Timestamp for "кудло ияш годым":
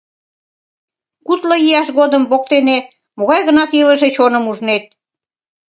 1.25-2.23